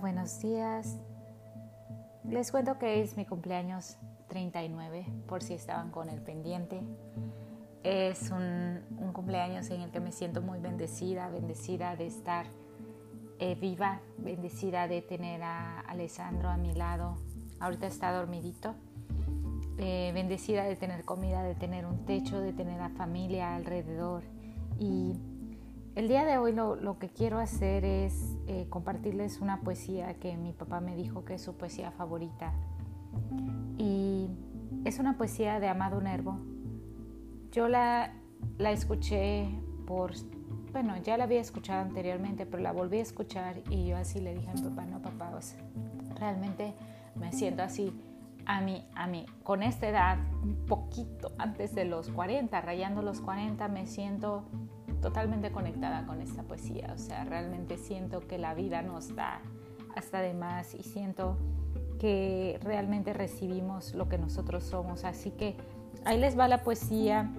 [0.00, 0.98] Buenos días.
[2.24, 3.96] Les cuento que es mi cumpleaños
[4.28, 6.80] 39, por si estaban con el pendiente.
[7.82, 8.80] Es un,
[9.12, 12.46] cumpleaños en el que me siento muy bendecida, bendecida de estar
[13.38, 17.18] eh, viva, bendecida de tener a Alessandro a mi lado.
[17.60, 18.74] Ahorita está dormidito.
[19.78, 24.24] Eh, bendecida de tener comida, de tener un techo, de tener a familia alrededor.
[24.78, 25.16] Y
[25.94, 30.52] el día de hoy lo, que quiero hacer es eh, compartirles una poesía que mi
[30.52, 32.52] papá me dijo que es su poesía favorita.
[33.78, 34.28] Y
[34.84, 36.38] es una poesía de Amado Nervo.
[37.52, 38.12] Yo la,
[38.58, 39.48] la escuché
[39.86, 40.12] por,
[40.72, 44.34] bueno, ya la había escuchado anteriormente, pero la volví a escuchar y yo así le
[44.34, 45.38] dije a mi papá, no papá,
[46.18, 46.74] realmente
[47.14, 47.92] me siento así
[48.46, 53.20] a mí, a mí, con esta edad, un poquito antes de los 40, rayando los
[53.20, 54.44] 40, me siento
[55.04, 56.90] totalmente conectada con esta poesía.
[56.94, 59.42] O sea, realmente siento que la vida nos da
[59.94, 61.36] hasta de más y siento
[62.00, 65.04] que realmente recibimos lo que nosotros somos.
[65.04, 65.58] Así que
[66.06, 67.30] ahí les va la poesía.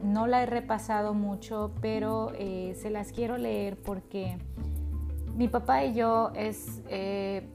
[0.00, 4.38] No la he repasado mucho, pero eh, se las quiero leer porque
[5.34, 7.48] mi papá y yo es, eh,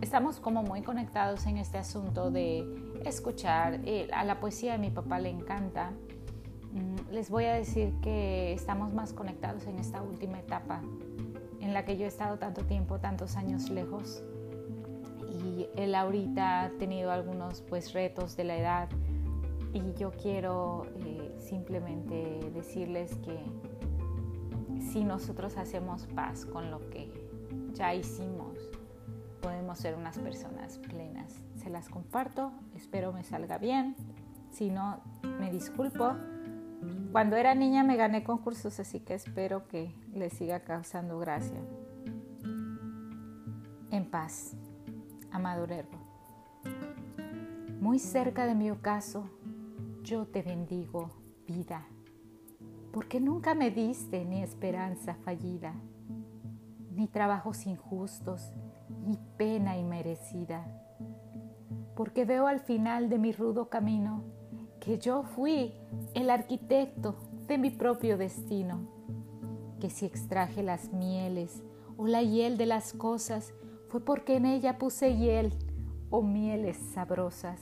[0.00, 2.66] estamos como muy conectados en este asunto de
[3.04, 3.78] escuchar.
[3.84, 5.92] Eh, a la poesía de mi papá le encanta
[7.10, 10.82] les voy a decir que estamos más conectados en esta última etapa
[11.60, 14.22] en la que yo he estado tanto tiempo, tantos años lejos.
[15.42, 18.88] Y él ahorita ha tenido algunos pues retos de la edad.
[19.72, 23.38] Y yo quiero eh, simplemente decirles que
[24.92, 27.10] si nosotros hacemos paz con lo que
[27.72, 28.58] ya hicimos,
[29.42, 31.34] podemos ser unas personas plenas.
[31.56, 33.96] Se las comparto, espero me salga bien,
[34.50, 35.00] si no,
[35.40, 36.14] me disculpo
[37.16, 41.58] cuando era niña me gané concursos, así que espero que les siga causando gracia.
[43.90, 44.54] En paz,
[45.30, 45.96] amado Herbo.
[47.80, 49.30] Muy cerca de mi ocaso,
[50.02, 51.08] yo te bendigo,
[51.46, 51.86] vida,
[52.92, 55.72] porque nunca me diste ni esperanza fallida,
[56.94, 58.52] ni trabajos injustos,
[59.06, 60.66] ni pena inmerecida,
[61.94, 64.22] porque veo al final de mi rudo camino
[64.86, 65.72] que yo fui
[66.14, 67.16] el arquitecto
[67.48, 68.78] de mi propio destino,
[69.80, 71.64] que si extraje las mieles
[71.96, 73.52] o la hiel de las cosas,
[73.88, 75.52] fue porque en ella puse hiel
[76.08, 77.60] o mieles sabrosas.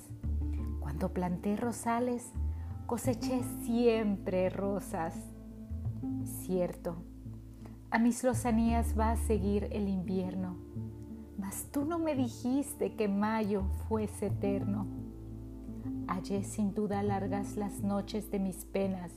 [0.80, 2.30] Cuando planté rosales,
[2.84, 5.14] coseché siempre rosas.
[6.42, 6.96] Cierto,
[7.90, 10.58] a mis lozanías va a seguir el invierno,
[11.38, 15.03] mas tú no me dijiste que mayo fuese eterno
[16.06, 19.12] Hallé sin duda largas las noches de mis penas,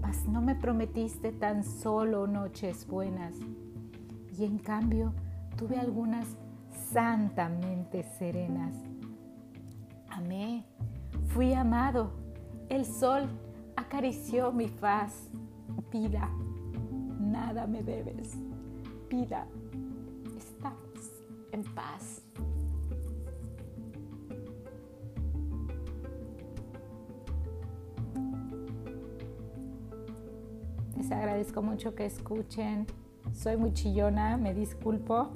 [0.00, 3.34] mas no me prometiste tan solo noches buenas.
[4.38, 5.12] Y en cambio
[5.56, 6.26] tuve algunas
[6.92, 8.74] santamente serenas.
[10.10, 10.64] Amé,
[11.28, 12.12] fui amado,
[12.68, 13.28] el sol
[13.76, 15.30] acarició mi faz.
[15.92, 16.30] Vida,
[17.20, 18.36] nada me debes.
[19.08, 19.46] Vida,
[20.36, 22.25] estamos en paz.
[31.06, 32.84] Les agradezco mucho que escuchen.
[33.32, 35.30] Soy muy chillona, me disculpo,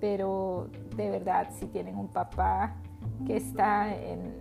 [0.00, 2.74] pero de verdad si tienen un papá
[3.26, 4.40] que está en,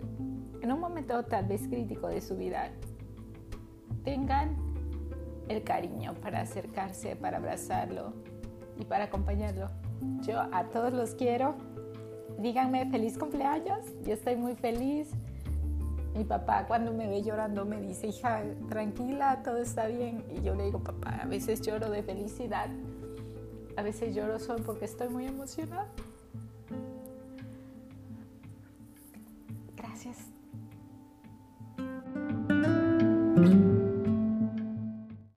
[0.61, 2.69] en un momento tal vez crítico de su vida,
[4.05, 4.55] tengan
[5.49, 8.13] el cariño para acercarse, para abrazarlo
[8.79, 9.69] y para acompañarlo.
[10.21, 11.55] Yo a todos los quiero.
[12.39, 13.85] Díganme feliz cumpleaños.
[14.05, 15.09] Yo estoy muy feliz.
[16.15, 20.23] Mi papá cuando me ve llorando me dice, hija, tranquila, todo está bien.
[20.29, 22.69] Y yo le digo, papá, a veces lloro de felicidad,
[23.75, 25.87] a veces lloro solo porque estoy muy emocionada.
[29.75, 30.17] Gracias.